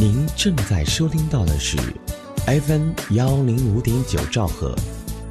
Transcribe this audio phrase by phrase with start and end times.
[0.00, 1.76] 您正在收听到的是
[2.46, 4.74] FM 幺零五点九兆赫，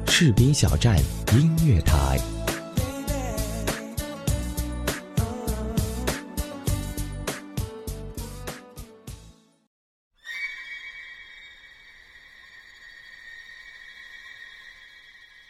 [0.06, 0.96] 士兵小站
[1.32, 2.20] 音乐台。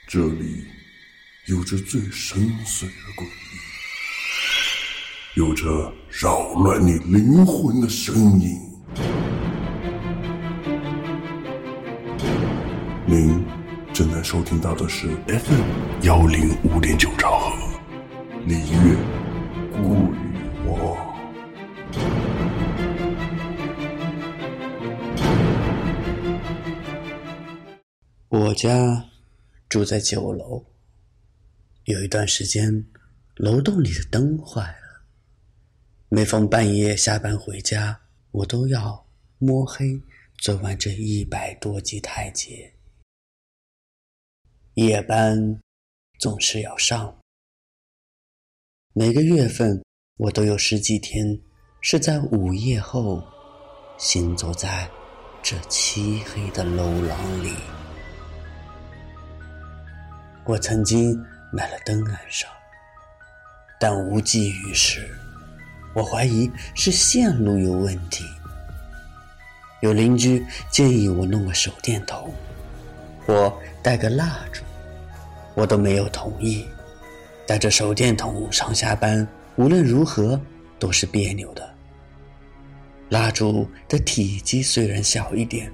[0.09, 0.65] 这里
[1.45, 3.29] 有着最深邃的诡异，
[5.35, 8.70] 有着扰乱你灵魂的声音。
[13.07, 13.45] 您
[13.93, 15.63] 正在收听到的是 FM
[16.03, 17.81] 幺零五点九兆赫，
[18.47, 18.97] 李月
[19.73, 20.97] 故与我。
[28.29, 29.05] 我家
[29.69, 30.65] 住在九楼，
[31.85, 32.87] 有一段时间，
[33.35, 35.03] 楼栋里的灯坏了。
[36.09, 38.01] 每逢半夜下班回家，
[38.33, 39.07] 我都要
[39.39, 40.01] 摸黑
[40.41, 42.73] 走完这一百多级台阶。
[44.75, 45.61] 夜班
[46.19, 47.19] 总是要上，
[48.93, 49.83] 每个月份
[50.17, 51.41] 我都有十几天
[51.81, 53.23] 是在午夜后
[53.99, 54.89] 行走在
[55.43, 57.53] 这漆黑的楼廊里。
[60.47, 61.19] 我曾经
[61.53, 62.51] 买了灯安上，
[63.79, 65.15] 但无济于事。
[65.93, 68.25] 我怀疑是线路有问题。
[69.81, 72.33] 有邻居建议我弄个手电筒，
[73.27, 74.63] 或带个蜡烛，
[75.55, 76.67] 我都没有同意。
[77.47, 80.41] 带着手电筒上下班，无论如何
[80.79, 81.69] 都是别扭的。
[83.09, 85.73] 蜡烛的体积虽然小一点，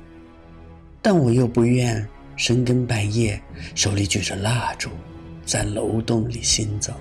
[1.03, 2.07] 但我又不愿。
[2.39, 3.41] 深更半夜，
[3.75, 4.91] 手里举着蜡烛，
[5.47, 6.93] 在楼洞里行走。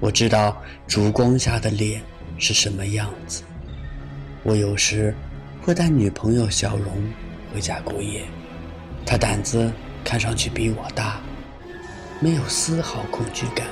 [0.00, 2.00] 我知道烛光下的脸
[2.38, 3.42] 是什么样子。
[4.44, 5.14] 我有时
[5.60, 6.92] 会带女朋友小荣
[7.52, 8.24] 回家过夜，
[9.04, 9.70] 她胆子
[10.04, 11.20] 看上去比我大，
[12.20, 13.66] 没有丝毫恐惧感。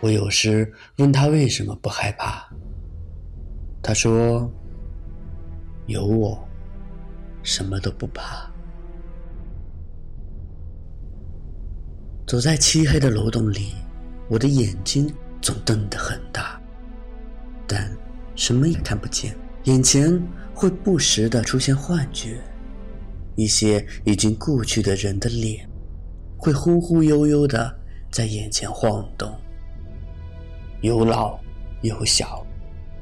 [0.00, 2.44] 我有时问她为什么不害怕，
[3.82, 4.50] 她说
[5.86, 6.36] ：“有我，
[7.42, 8.50] 什么都不怕。”
[12.26, 13.72] 走在漆黑的楼洞里，
[14.28, 16.60] 我的眼睛总瞪得很大，
[17.66, 17.90] 但
[18.34, 19.36] 什么也看不见。
[19.64, 20.22] 眼前
[20.54, 22.38] 会不时的出现幻觉，
[23.36, 25.68] 一些已经故去的人的脸，
[26.36, 27.74] 会忽忽悠悠的
[28.10, 29.32] 在眼前晃动。
[30.80, 31.38] 有老
[31.82, 32.46] 有小，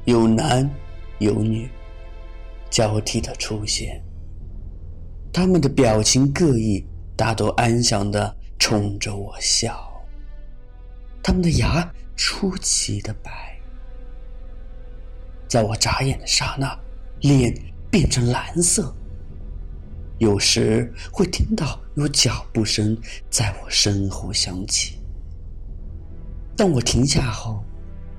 [0.05, 0.69] 有男
[1.19, 1.69] 有女，
[2.69, 4.01] 交替的出现。
[5.33, 6.85] 他们的表情各异，
[7.15, 8.35] 大都安详的。
[8.59, 9.92] 冲着我笑，
[11.23, 13.57] 他们的牙出奇的白，
[15.47, 16.77] 在我眨眼的刹那，
[17.21, 17.51] 脸
[17.89, 18.93] 变成蓝色。
[20.19, 22.95] 有时会听到有脚步声
[23.29, 24.99] 在我身后响起，
[26.55, 27.63] 当我停下后，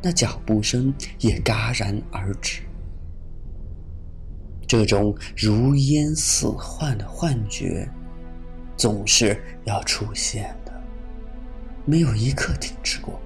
[0.03, 2.62] 那脚步声也戛然而止。
[4.66, 7.88] 这种如烟似幻的幻觉。
[8.76, 10.53] 总是要出现，
[11.84, 13.20] 没有一刻停止过。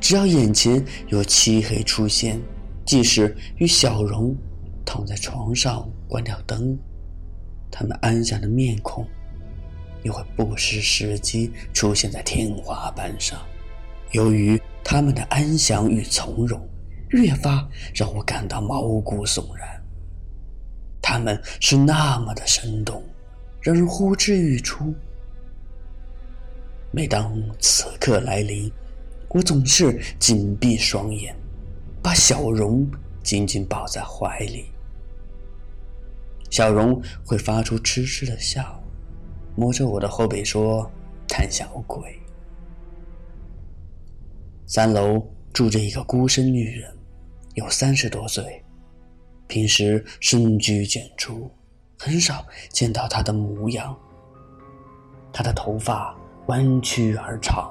[0.00, 2.40] 只要眼前有漆黑出现，
[2.84, 4.36] 即使与小荣
[4.84, 6.76] 躺在床上关掉灯，
[7.70, 9.06] 他们安详的面孔
[10.02, 13.40] 也会不失时机出现在天花板上。
[14.10, 16.60] 由于他们的安详与从容，
[17.10, 19.68] 越发让我感到毛骨悚然。
[21.00, 23.02] 他们是那么的生动。
[23.62, 24.92] 让人呼之欲出。
[26.94, 28.70] 每当此刻来临，
[29.30, 31.34] 我总是紧闭双眼，
[32.02, 32.86] 把小荣
[33.22, 34.66] 紧紧抱在怀里。
[36.50, 38.78] 小荣会发出痴痴的笑，
[39.56, 40.88] 摸着我的后背说
[41.26, 42.14] ：“贪小鬼。”
[44.68, 46.94] 三楼住着一个孤身女人，
[47.54, 48.62] 有三十多岁，
[49.46, 51.50] 平时深居简出。
[51.98, 53.98] 很少见到她的模样。
[55.32, 56.14] 她的头发
[56.46, 57.70] 弯曲而长。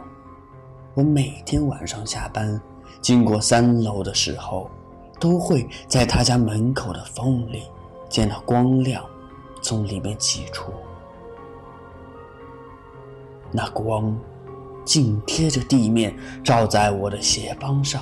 [0.94, 2.59] 我每天晚上下班
[3.01, 4.69] 经过三楼的时候，
[5.19, 7.63] 都会在他家门口的缝里
[8.09, 9.03] 见到光亮
[9.62, 10.71] 从里面挤出。
[13.51, 14.18] 那光
[14.83, 18.01] 紧贴着地面，照在我的鞋帮上。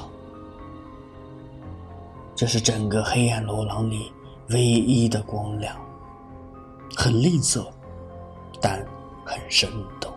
[2.36, 4.12] 这是整个黑暗楼廊里
[4.50, 5.76] 唯一的光亮。
[6.96, 7.66] 很吝啬，
[8.62, 8.86] 但
[9.26, 9.70] 很生
[10.00, 10.12] 动。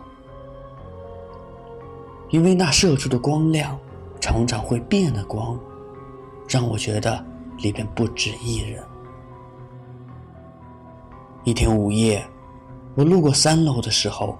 [2.33, 3.79] 因为那射出的光亮
[4.19, 5.57] 常常会变得光，
[6.49, 7.23] 让我觉得
[7.59, 8.83] 里边不止一人。
[11.43, 12.25] 一天午夜，
[12.95, 14.35] 我路过三楼的时候，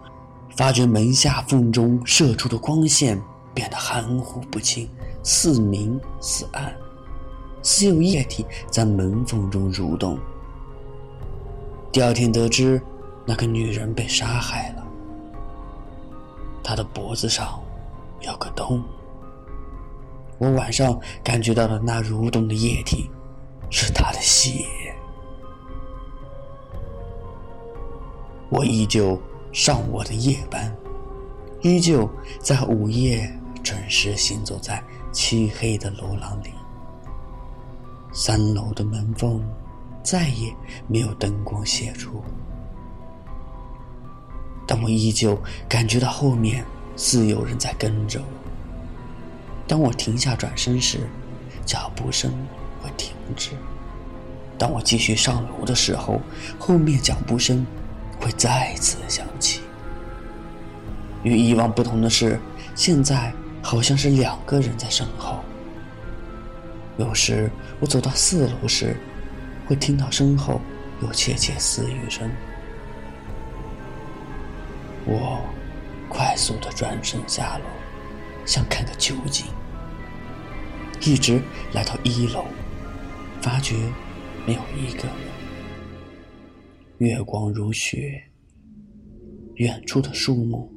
[0.55, 3.21] 发觉门下缝中射出的光线
[3.53, 4.89] 变得含糊不清，
[5.21, 6.75] 似明似暗，
[7.61, 10.17] 似有液体在门缝中蠕动。
[11.91, 12.81] 第二天得知，
[13.23, 14.83] 那个女人被杀害了，
[16.63, 17.61] 她的脖子上
[18.23, 18.83] 有个洞。
[20.39, 23.09] 我晚上感觉到的那蠕动的液体，
[23.69, 24.65] 是他的血。
[28.49, 29.19] 我依旧
[29.51, 30.75] 上我的夜班，
[31.61, 32.09] 依旧
[32.39, 33.31] 在午夜
[33.63, 36.49] 准时行走在漆黑的楼廊里。
[38.11, 39.43] 三楼的门缝
[40.03, 40.53] 再也
[40.87, 42.21] 没有灯光泄出，
[44.67, 45.35] 但我依旧
[45.67, 46.63] 感觉到后面
[46.95, 48.25] 似有人在跟着我。
[49.67, 50.99] 当我停下转身时，
[51.65, 52.31] 脚步声
[52.81, 53.51] 会停止；
[54.57, 56.21] 当我继续上楼的时候，
[56.59, 57.65] 后面脚步声。
[58.19, 59.59] 会再次响起。
[61.23, 62.39] 与以往不同的是，
[62.73, 65.39] 现在好像是两个人在身后。
[66.95, 67.51] 有时
[67.81, 68.95] 我走到四楼时，
[69.67, 70.61] 会听到身后
[71.01, 72.31] 有窃窃私语声。
[75.05, 75.43] 我
[76.13, 77.65] 快速的转身下楼，
[78.45, 79.47] 想看个究竟。
[81.01, 81.41] 一直
[81.73, 82.45] 来到一楼，
[83.41, 83.75] 发觉
[84.45, 85.17] 没有一个人。
[86.99, 88.23] 月光如雪，
[89.55, 90.71] 远处的树木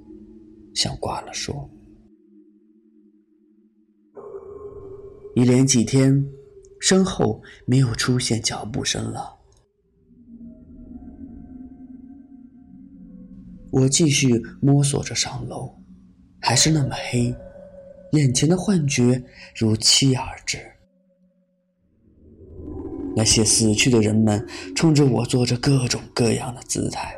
[0.75, 1.55] 像挂了霜。
[5.35, 6.27] 一连几天，
[6.81, 9.36] 身后没有出现脚步声了。
[13.77, 15.71] 我继续摸索着上楼，
[16.41, 17.35] 还是那么黑，
[18.13, 19.23] 眼前的幻觉
[19.55, 20.59] 如期而至。
[23.15, 24.43] 那些死去的人们
[24.75, 27.15] 冲着我做着各种各样的姿态，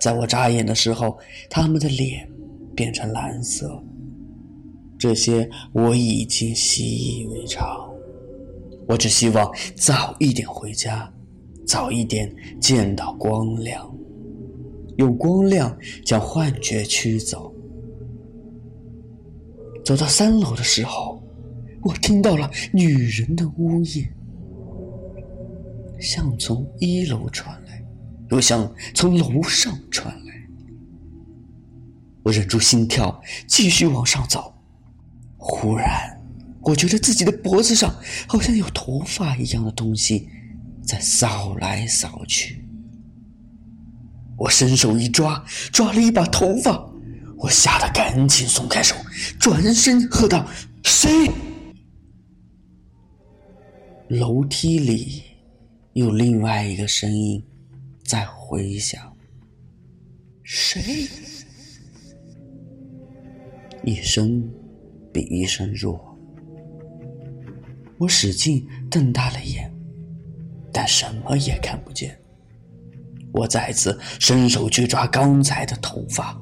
[0.00, 1.18] 在我眨眼的时候，
[1.50, 2.26] 他们的脸
[2.74, 3.82] 变成蓝色。
[4.98, 7.92] 这些我已经习以为常。
[8.86, 11.12] 我只希望早一点回家，
[11.66, 13.97] 早一点见到光亮，
[14.98, 17.52] 用光亮将幻觉驱走。
[19.84, 21.22] 走到三楼的时候，
[21.82, 24.12] 我听到了女人的呜咽。
[26.00, 27.84] 像从一楼传来，
[28.30, 30.34] 又像从楼上传来。
[32.22, 34.52] 我忍住心跳，继续往上走。
[35.36, 36.20] 忽然，
[36.60, 37.94] 我觉得自己的脖子上
[38.28, 40.28] 好像有头发一样的东西
[40.82, 42.67] 在扫来扫去。
[44.38, 46.90] 我伸手一抓，抓了一把头发。
[47.36, 48.94] 我吓得赶紧松开手，
[49.38, 50.48] 转身喝道
[50.84, 51.30] ：“谁？”
[54.08, 55.22] 楼梯里。
[55.94, 57.42] 有另外一个声音
[58.04, 59.12] 在回响，
[60.44, 61.08] 谁？
[63.82, 64.48] 一声
[65.12, 66.16] 比一声弱。
[67.96, 69.68] 我使劲瞪大了眼，
[70.72, 72.16] 但什么也看不见。
[73.32, 76.40] 我再次伸手去抓刚才的头发，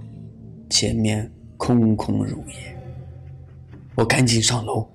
[0.71, 2.77] 前面空空如也。
[3.95, 4.89] 我赶紧上楼，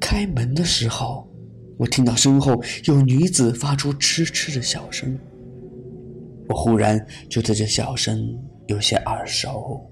[0.00, 1.28] 开门的时候。
[1.76, 5.18] 我听到身后有女子发出痴痴的笑声，
[6.48, 8.32] 我忽然觉得这笑声
[8.68, 9.84] 有些耳熟。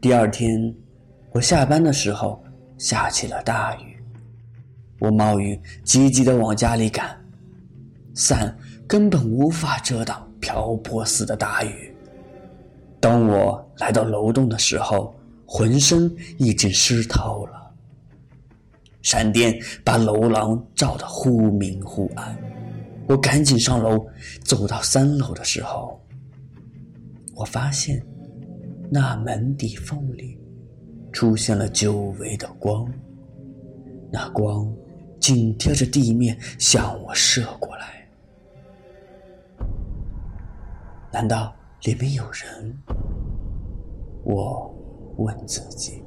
[0.00, 0.72] 第二天，
[1.32, 2.40] 我下班的时候
[2.78, 3.96] 下起了大雨，
[5.00, 7.20] 我冒雨急急的往家里赶，
[8.16, 8.56] 伞
[8.88, 11.94] 根本无法遮挡瓢泼似的大雨。
[12.98, 15.14] 当我来到楼栋的时候，
[15.46, 17.70] 浑身已经湿透了。
[19.02, 22.36] 闪电把楼廊照得忽明忽暗，
[23.06, 24.04] 我赶紧上楼。
[24.42, 26.00] 走到三楼的时候，
[27.34, 28.02] 我发现
[28.90, 30.40] 那门底缝里
[31.12, 32.90] 出现了久违的光，
[34.10, 34.74] 那光
[35.20, 38.05] 紧贴着地面向我射过来。
[41.16, 41.50] 难道
[41.84, 42.78] 里面有人？
[44.22, 44.70] 我
[45.16, 46.02] 问自己。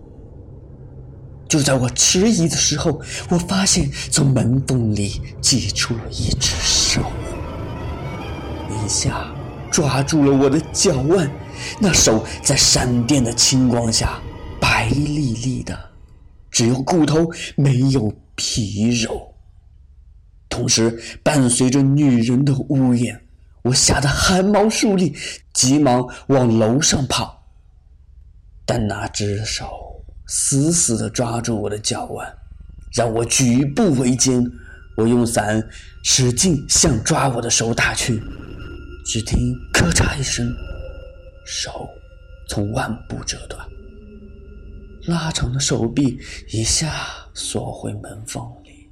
[1.48, 7.02] 就在我迟疑的时候，我发现从门缝里挤出了一只手，
[8.70, 9.34] 一下
[9.72, 11.28] 抓住了我的脚腕。
[11.82, 14.22] 那手在闪电的青光下
[14.62, 15.76] 白丽丽的，
[16.52, 19.34] 只有骨头没有皮肉。
[20.48, 23.20] 同时伴随着女人的呜咽，
[23.64, 25.16] 我吓得汗毛竖立，
[25.54, 27.44] 急忙往楼上跑。
[28.66, 29.88] 但那只手。
[30.32, 32.32] 死死的抓住我的脚腕，
[32.94, 34.46] 让我举步维艰，
[34.96, 35.68] 我用伞
[36.04, 38.22] 使劲向抓我的手打去，
[39.04, 40.48] 只听咔嚓一声，
[41.48, 41.90] 手
[42.48, 43.68] 从腕部折断，
[45.08, 46.20] 拉长的手臂
[46.52, 46.94] 一下
[47.34, 48.88] 缩回门缝里，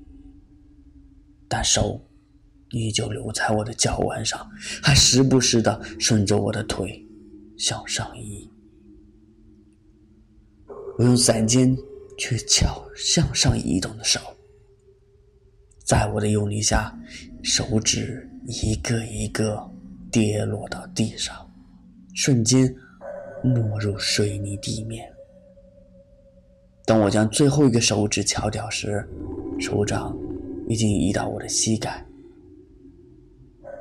[1.48, 2.02] 但手
[2.72, 4.50] 依旧留在我的脚腕上，
[4.82, 7.06] 还时不时的顺着我的腿
[7.58, 8.50] 向上移。
[10.98, 11.78] 我用伞尖
[12.18, 14.20] 去敲向上移动的手，
[15.86, 16.98] 在我的用力下，
[17.44, 19.64] 手指一个一个
[20.12, 21.50] 跌落到地上，
[22.16, 22.74] 瞬间
[23.44, 25.08] 没入水泥地面。
[26.84, 29.08] 当我将最后一个手指敲掉时，
[29.60, 30.18] 手掌
[30.68, 32.04] 已经移到我的膝盖。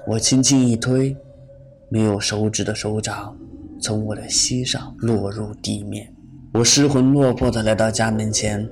[0.08, 1.16] 我轻轻一推，
[1.88, 3.36] 没有手指的手掌
[3.80, 6.14] 从我的膝上落入地面。
[6.54, 8.68] 我失魂落魄地来到家门前，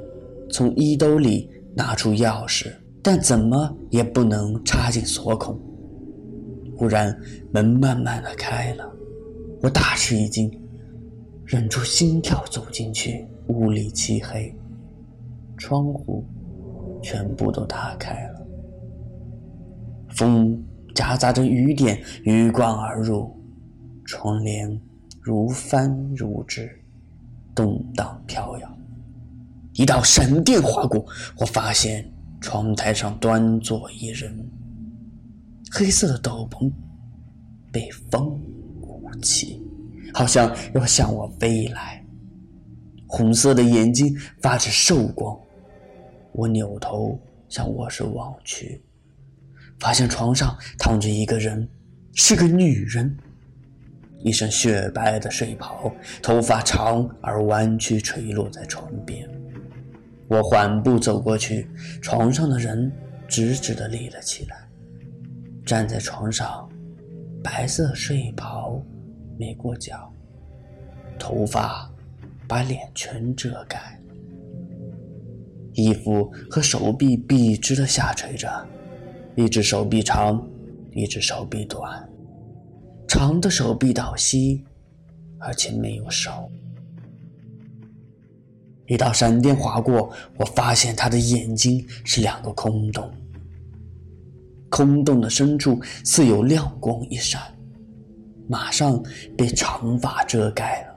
[0.48, 2.72] 从衣兜里拿出钥匙，
[3.02, 5.58] 但怎么也不能插进锁孔。
[6.76, 7.16] 忽然，
[7.52, 8.88] 门慢慢的开了，
[9.60, 10.48] 我大吃一惊，
[11.44, 13.26] 忍住心跳走进去。
[13.48, 14.54] 屋里漆黑，
[15.58, 16.24] 窗户
[17.02, 18.46] 全部都打开了，
[20.10, 20.64] 风。
[20.94, 23.36] 夹杂着雨点鱼贯而入，
[24.04, 24.80] 窗帘
[25.20, 26.70] 如帆如纸，
[27.54, 28.78] 动荡飘摇。
[29.72, 31.04] 一道闪电划过，
[31.36, 32.08] 我发现
[32.40, 34.48] 窗台上端坐一人，
[35.72, 36.70] 黑色的斗篷
[37.72, 38.40] 被风
[38.80, 39.60] 鼓起，
[40.12, 42.00] 好像要向我飞来。
[43.08, 45.36] 红色的眼睛发着兽光，
[46.32, 48.80] 我扭头向卧室望去。
[49.78, 51.68] 发现床上躺着一个人，
[52.14, 53.16] 是个女人，
[54.20, 59.28] 一身雪白的睡袍，头发长而弯曲垂落在床边。
[60.26, 61.68] 我缓步走过去，
[62.00, 62.90] 床上的人
[63.28, 64.56] 直直的立了起来，
[65.66, 66.66] 站在床上，
[67.42, 68.82] 白色睡袍
[69.38, 70.10] 没过脚，
[71.18, 71.90] 头发
[72.48, 74.00] 把脸全遮盖，
[75.74, 78.66] 衣服和手臂笔直的下垂着。
[79.36, 80.46] 一只手臂长，
[80.92, 82.08] 一只手臂短，
[83.08, 84.64] 长的手臂倒吸，
[85.38, 86.48] 而且没有手。
[88.86, 93.10] 一道闪电划过，我发现他的眼睛是两个空洞，
[94.68, 97.40] 空洞的深处似有亮光一闪，
[98.46, 99.02] 马上
[99.36, 100.94] 被长发遮盖了。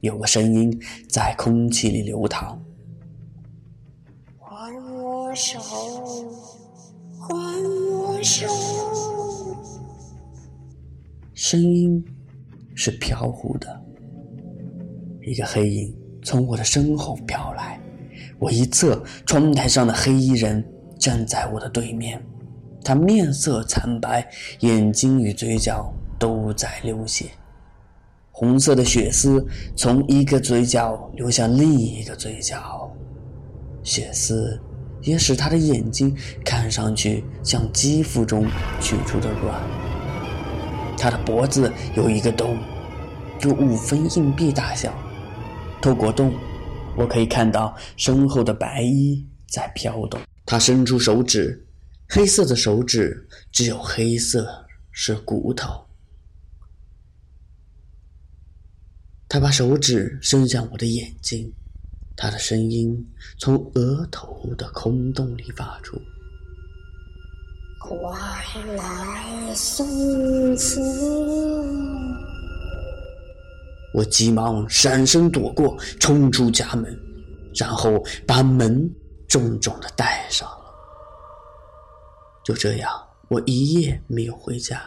[0.00, 0.78] 有个声音
[1.08, 2.60] 在空气里流淌
[4.36, 5.58] ：“还我手。”
[7.30, 8.48] 还我手！
[11.32, 12.04] 声音
[12.74, 13.80] 是飘忽的，
[15.22, 17.80] 一个黑影从我的身后飘来。
[18.40, 20.64] 我一侧，窗台上的黑衣人
[20.98, 22.20] 站在我的对面，
[22.82, 24.28] 他面色惨白，
[24.60, 27.26] 眼睛与嘴角都在流血，
[28.32, 29.46] 红色的血丝
[29.76, 32.90] 从一个嘴角流向另一个嘴角，
[33.84, 34.60] 血丝。
[35.02, 38.46] 也使他的眼睛看上去像肌肤中
[38.80, 39.60] 取出的卵。
[40.98, 42.58] 他的脖子有一个洞，
[43.42, 44.92] 有五分硬币大小。
[45.80, 46.34] 透过洞，
[46.96, 50.20] 我可以看到身后的白衣在飘动。
[50.44, 51.66] 他伸出手指，
[52.08, 55.86] 黑色的手指只有黑色，是骨头。
[59.26, 61.52] 他把手指伸向我的眼睛。
[62.22, 62.94] 他的声音
[63.38, 65.98] 从额头的空洞里发出
[67.80, 67.96] ：“快
[68.76, 70.82] 来送死！”
[73.96, 76.94] 我急忙闪身躲过，冲出家门，
[77.54, 78.94] 然后把门
[79.26, 80.64] 重重的带上了。
[82.44, 82.92] 就这样，
[83.30, 84.78] 我一夜没有回家。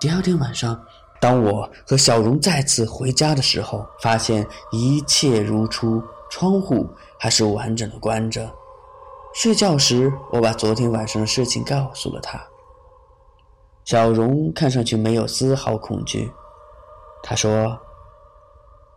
[0.00, 0.84] 第二天晚上。
[1.20, 8.48] 当我和小荣再次回家的时候，发现一切如初，窗户还是完整的关着。
[9.34, 12.40] 睡觉时，我把昨天晚上的事情告诉了他。
[13.84, 16.30] 小荣看上去没有丝毫恐惧。
[17.22, 17.78] 他说：“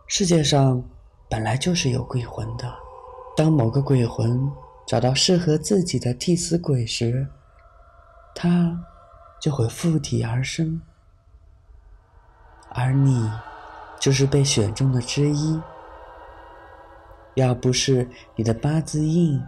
[0.06, 0.82] 世界上
[1.28, 2.72] 本来就是有鬼魂的，
[3.36, 4.48] 当某个鬼魂
[4.86, 7.26] 找到适合自己的替死鬼时，
[8.34, 8.78] 他
[9.40, 10.80] 就会附体而生。”
[12.74, 13.30] 而你，
[14.00, 15.60] 就是被选中的之一。
[17.34, 19.42] 要不是你的八字硬，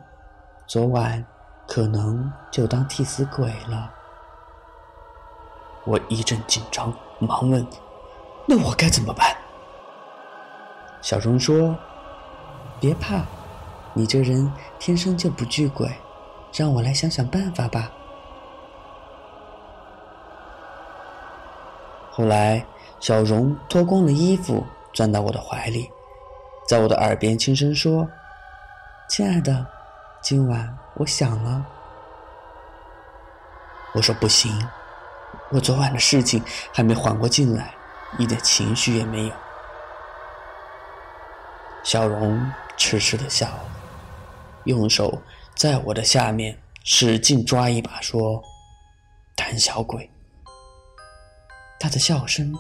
[0.66, 1.25] 昨晚
[1.66, 3.90] 可能就当替死鬼了。
[5.85, 7.66] 我一阵紧张，忙问
[8.49, 9.37] ：“那我该怎么办？”
[11.02, 11.76] 小钟说
[12.81, 13.23] ：“别怕，
[13.93, 15.95] 你这人天生就不惧鬼，
[16.54, 17.90] 让我来想想办法吧。
[22.11, 22.64] 后来，
[23.04, 25.90] 小荣脱光了衣服，钻到我的怀里，
[26.66, 28.08] 在我的耳边轻声说
[29.11, 29.66] ：“亲爱的，
[30.23, 31.66] 今晚我想了。”
[33.92, 34.50] 我说：“不行，
[35.50, 36.42] 我昨晚的事情
[36.73, 37.75] 还没缓过劲来，
[38.16, 39.34] 一点情绪也没有。”
[41.84, 43.50] 小荣痴痴的笑，
[44.64, 45.20] 用手
[45.54, 48.42] 在我的下面使劲抓一把，说
[49.37, 50.11] ：“胆小鬼。”
[51.78, 52.56] 他的笑声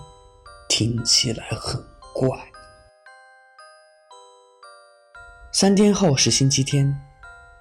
[0.76, 1.80] 听起来很
[2.12, 2.28] 怪。
[5.52, 6.92] 三天后是星期天，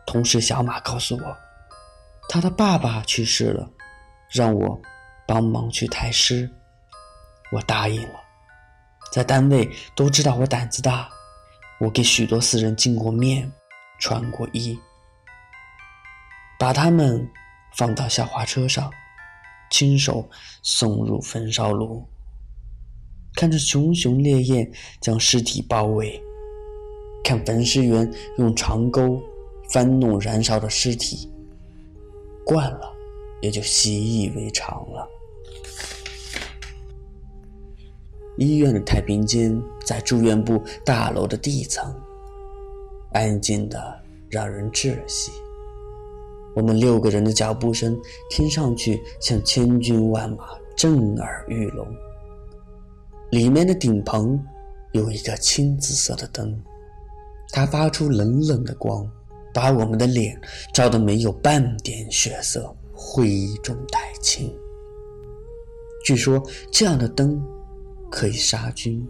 [0.03, 1.38] 同事小马告诉我，
[2.27, 3.70] 他的爸爸去世了，
[4.32, 4.82] 让我
[5.27, 6.51] 帮忙去抬尸。
[7.51, 8.20] 我答应了，
[9.12, 11.08] 在单位都知道我胆子大。
[11.79, 13.51] 我给许多死人进过面，
[14.00, 14.75] 穿过衣，
[16.58, 17.32] 把他们
[17.77, 18.91] 放到小花车上，
[19.70, 20.27] 亲手
[20.63, 22.12] 送入焚烧炉。
[23.35, 24.71] 看着熊熊烈焰
[25.01, 26.21] 将尸体包围，
[27.23, 29.19] 看焚尸员用长钩
[29.69, 31.29] 翻弄燃烧的尸体，
[32.45, 32.93] 惯了，
[33.41, 35.07] 也就习以为常了。
[38.37, 41.93] 医院的太平间在住院部大楼的地层，
[43.11, 43.99] 安静的
[44.29, 45.31] 让人窒息。
[46.55, 47.99] 我们六个人的脚步声
[48.29, 51.87] 听上去像千军万马，震耳欲聋。
[53.33, 54.39] 里面的顶棚
[54.91, 56.55] 有一个青紫色的灯，
[57.49, 59.09] 它发出冷冷的光，
[59.51, 60.39] 把我们的脸
[60.71, 64.55] 照得没有半点血色，灰中带青。
[66.05, 66.39] 据说
[66.71, 67.43] 这样的灯。
[68.11, 69.03] 可以杀菌，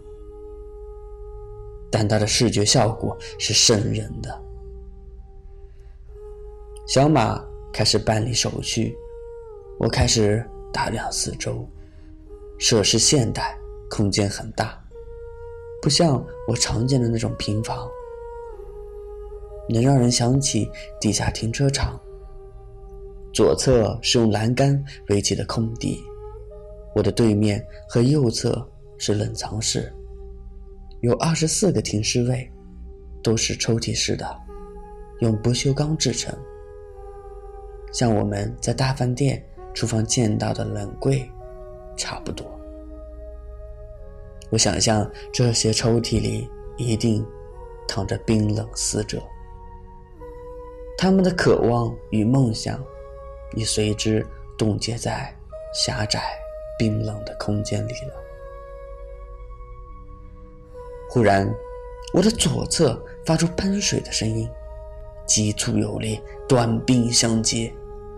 [1.91, 4.41] 但它的视觉效果是瘆人的。
[6.87, 8.95] 小马开始办理手续，
[9.77, 11.67] 我开始打量四周。
[12.57, 13.59] 设施现代，
[13.95, 14.75] 空间很大，
[15.79, 17.87] 不像我常见的那种平房，
[19.69, 20.67] 能让人想起
[20.99, 22.01] 地下停车场。
[23.31, 26.03] 左侧是用栏杆围起的空地，
[26.95, 28.67] 我的对面和右侧。
[28.99, 29.91] 是冷藏室，
[31.01, 32.49] 有二十四个停尸位，
[33.21, 34.25] 都是抽屉式的，
[35.19, 36.33] 用不锈钢制成，
[37.91, 41.29] 像我们在大饭店厨房见到的冷柜
[41.97, 42.47] 差不多。
[44.53, 47.25] 我想象这些抽屉里一定
[47.87, 49.19] 躺着冰冷死者，
[50.95, 52.79] 他们的渴望与梦想
[53.55, 54.23] 已随之
[54.55, 55.35] 冻结在
[55.73, 56.21] 狭窄
[56.77, 58.13] 冰冷的空间里了。
[61.09, 61.51] 忽然，
[62.13, 64.47] 我的左侧发出喷水的声音，
[65.25, 67.73] 急促有力，短兵相接，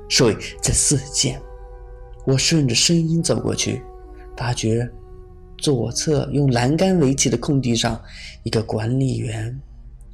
[0.09, 1.41] 水在四溅。
[2.25, 3.81] 我顺着声音走过去，
[4.35, 4.85] 发觉
[5.57, 7.99] 左侧用栏杆围起的空地上，
[8.43, 9.59] 一个管理员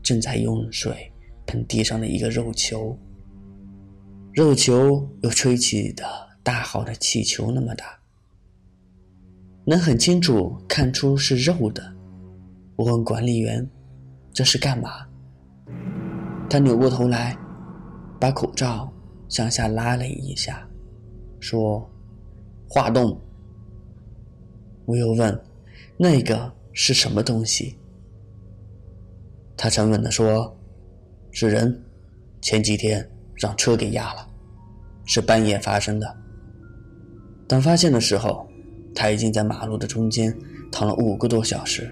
[0.01, 1.12] 正在用水
[1.45, 2.97] 喷地上的一个肉球。
[4.34, 6.06] 肉球有吹起的
[6.41, 7.99] 大号的气球那么大，
[9.65, 11.93] 能很清楚看出是肉的。
[12.77, 13.69] 我问管理员
[14.32, 15.06] ：“这是干嘛？”
[16.49, 17.38] 他扭过头来，
[18.19, 18.91] 把口罩
[19.27, 20.67] 向下拉了一下，
[21.39, 21.89] 说
[22.69, 23.19] ：“化冻。”
[24.91, 25.41] 我又问
[25.95, 27.77] ：“那个是什么东西？”
[29.56, 30.54] 他沉稳地说
[31.32, 31.82] ：“是人，
[32.41, 34.27] 前几天让车给压了，
[35.06, 36.17] 是半夜发生的。
[37.47, 38.45] 等发现的时候，
[38.93, 40.38] 他已经在马路的中间
[40.69, 41.89] 躺了五个多小时。”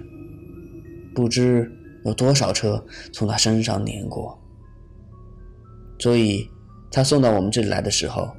[1.15, 1.71] 不知
[2.03, 4.37] 有多少车从他身上碾过，
[5.99, 6.49] 所以
[6.91, 8.29] 他送到我们这里来的时候，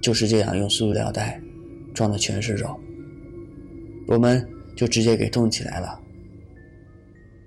[0.00, 1.40] 就是这样用塑料袋
[1.92, 2.78] 装的全是肉，
[4.06, 6.00] 我们就直接给冻起来了。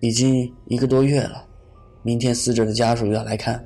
[0.02, 1.46] 已经一个多月了，
[2.04, 3.64] 明天死者的家属要来看，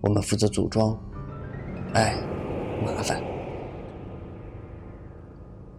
[0.00, 0.98] 我们负责组装，
[1.94, 2.16] 哎，
[2.84, 3.22] 麻烦。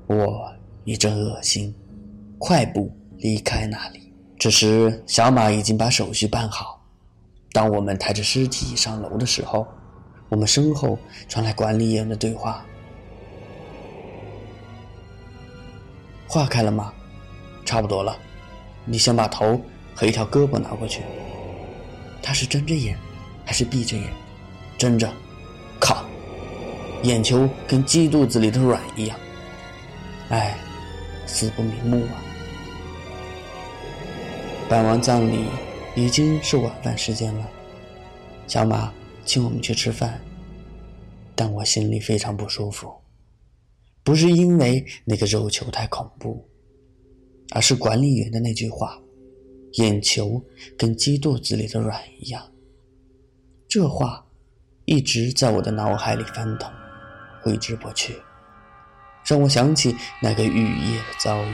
[0.08, 0.51] 我
[0.86, 1.73] 一阵恶心，
[2.38, 4.13] 快步离开那里。
[4.38, 6.82] 这时，小马已经把手续办好。
[7.51, 9.65] 当我们抬着尸体上楼的时候，
[10.29, 12.65] 我们身后传来管理员的对话
[16.34, 16.91] ：“化开了吗？
[17.63, 18.17] 差不多了。
[18.86, 19.62] 你先把头
[19.93, 21.04] 和一条胳膊拿过去。
[22.24, 22.98] 他是睁着眼，
[23.46, 24.12] 还是闭着眼？
[24.76, 25.13] 睁着。
[25.80, 26.04] 靠，
[27.04, 29.15] 眼球跟鸡肚子里的卵一样。
[30.30, 30.58] 哎，
[31.28, 32.17] 死不瞑目啊！”
[34.67, 35.46] 办完葬礼，
[35.96, 37.48] 已经是晚饭时间了。
[38.48, 38.91] 小马
[39.24, 40.19] 请我们去吃饭，
[41.36, 42.91] 但我心里非常不舒服，
[44.04, 46.46] 不是因为那个肉球太恐怖，
[47.52, 49.00] 而是管理员的那句话
[49.80, 50.44] ：“眼球
[50.78, 52.44] 跟鸡肚子里的卵一样。”
[53.70, 54.26] 这话
[54.86, 56.72] 一直在我的脑海里翻腾，
[57.42, 58.16] 挥之不去，
[59.26, 61.54] 让我想起那个雨夜的遭遇，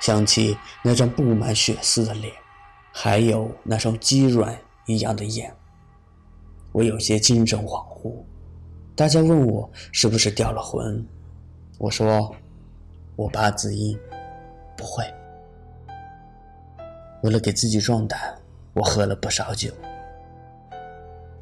[0.00, 2.32] 想起那张布满血丝的脸，
[2.92, 5.54] 还有那双鸡卵一样的眼。
[6.70, 8.24] 我有些精神恍惚。
[8.94, 11.04] 大家问我是不是掉了魂，
[11.82, 12.32] 我说
[13.16, 13.98] 我八字硬，
[14.76, 15.04] 不会。
[17.24, 18.32] 为了给自己壮胆，
[18.72, 19.68] 我喝了不少酒。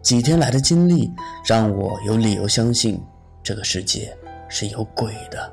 [0.00, 1.12] 几天来的经历
[1.44, 2.98] 让我有理由相信
[3.42, 4.16] 这个世界
[4.48, 5.52] 是有鬼的，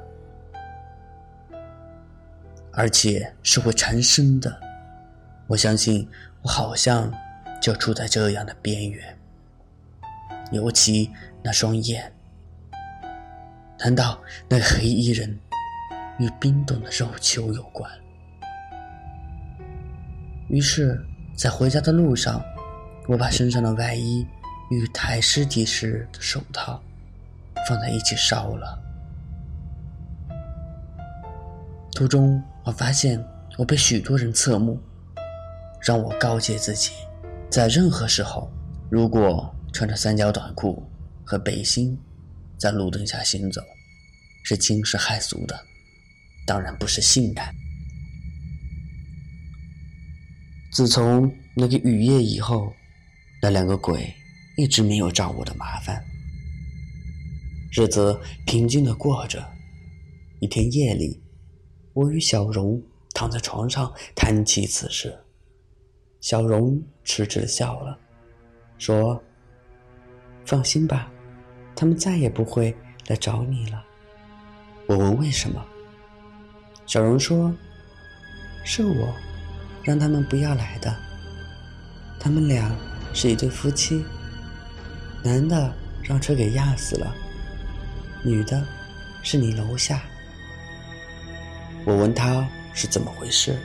[2.72, 4.58] 而且是会缠身的。
[5.48, 6.10] 我相信
[6.42, 7.12] 我好像
[7.62, 9.20] 就处在这样的边缘，
[10.54, 11.12] 尤其。
[11.44, 12.12] 那双眼，
[13.80, 15.40] 难道那个黑衣人
[16.18, 17.90] 与冰冻的肉球有关？
[20.50, 21.00] 于是，
[21.36, 22.44] 在回家的路上，
[23.08, 24.26] 我把身上的外衣
[24.72, 26.82] 与抬尸体时的手套
[27.68, 28.80] 放在一起烧了。
[31.94, 33.24] 途中，我发现
[33.58, 34.80] 我被许多人侧目，
[35.82, 36.92] 让我告诫自己，
[37.50, 38.52] 在任何时候，
[38.90, 40.84] 如果穿着三角短裤。
[41.30, 42.00] 和背心
[42.58, 43.62] 在路灯下行走，
[44.44, 45.60] 是惊世骇俗的，
[46.46, 47.54] 当然不是性感。
[50.72, 52.74] 自从那个雨夜以后，
[53.42, 54.14] 那两个鬼
[54.58, 56.04] 一直没有找我的麻烦，
[57.72, 59.44] 日子平静的过着。
[60.40, 61.20] 一天夜里，
[61.94, 62.80] 我与小荣
[63.14, 65.18] 躺在床上谈起此事，
[66.22, 68.00] 小荣痴痴的笑了，
[68.78, 69.24] 说
[70.46, 71.12] ：“放心吧。”
[71.78, 73.84] 他们再也不会来找你了。
[74.88, 75.64] 我问为什么，
[76.88, 77.54] 小荣说
[78.66, 79.14] ：“是我
[79.84, 80.94] 让他们不要来的。
[82.20, 82.76] 他们俩
[83.14, 84.04] 是一对夫妻，
[85.24, 87.14] 男的让车给压死了，
[88.24, 88.66] 女的
[89.22, 90.02] 是你楼下。”
[91.86, 93.56] 我问他是怎么回事，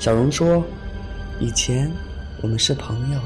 [0.00, 0.66] 小荣说
[1.38, 1.88] ：“以前
[2.42, 3.20] 我们是朋友，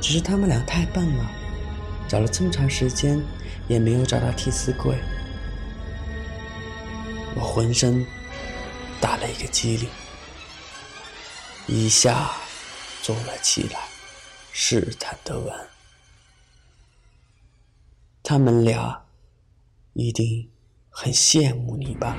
[0.00, 1.28] 只是他们俩太笨了。”
[2.10, 3.22] 找了这么长时间，
[3.68, 4.98] 也没有找到替死鬼。
[7.36, 8.04] 我浑身
[9.00, 9.88] 打了一个激灵，
[11.68, 12.32] 一下
[13.00, 13.78] 坐了起来，
[14.50, 15.54] 试探的问
[18.24, 19.04] ：“他们俩
[19.92, 20.50] 一定
[20.88, 22.16] 很羡慕你吧？”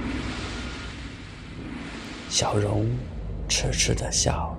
[2.31, 2.89] 小荣
[3.49, 4.57] 痴痴的笑，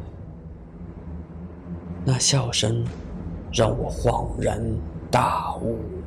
[2.04, 2.86] 那笑声
[3.50, 4.62] 让我恍然。
[5.12, 6.01] 大悟。